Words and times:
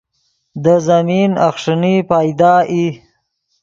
دے 0.63 0.75
زمین 0.87 1.31
اخݰینی 1.47 1.95
پیدا 2.09 2.53
ای 2.71 2.85